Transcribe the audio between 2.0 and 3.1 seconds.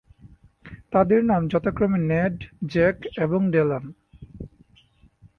নেড, Jack